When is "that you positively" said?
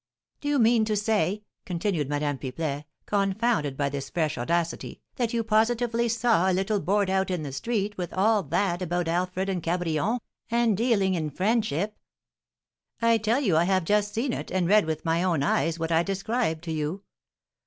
5.17-6.09